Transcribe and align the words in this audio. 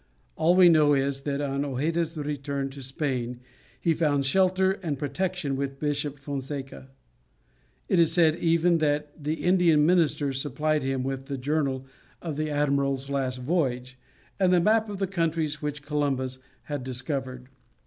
All 0.35 0.55
we 0.55 0.67
know 0.67 0.95
is, 0.95 1.21
that 1.29 1.41
on 1.41 1.61
Hojeda's 1.61 2.17
return 2.17 2.71
to 2.71 2.81
Spain 2.81 3.39
he 3.79 3.93
found 3.93 4.25
shelter 4.25 4.71
and 4.81 4.97
protection 4.97 5.55
with 5.55 5.79
Bishop 5.79 6.17
Fonseca. 6.17 6.89
It 7.87 7.99
is 7.99 8.11
said 8.11 8.35
even 8.37 8.79
that 8.79 9.23
the 9.23 9.35
Indian 9.43 9.85
minister 9.85 10.33
supplied 10.33 10.81
him 10.81 11.03
with 11.03 11.27
the 11.27 11.37
journal 11.37 11.85
of 12.19 12.35
the 12.35 12.49
admiral's 12.49 13.11
last 13.11 13.37
voyage, 13.37 13.99
and 14.39 14.51
the 14.51 14.59
map 14.59 14.89
of 14.89 14.97
the 14.97 15.05
countries 15.05 15.61
which 15.61 15.83
Columbus 15.83 16.39
had 16.63 16.83
discovered. 16.83 17.49